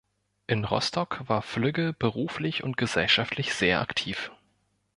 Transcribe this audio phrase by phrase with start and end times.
[0.47, 4.31] In Rostock war Flügge beruflich und gesellschaftlich sehr aktiv.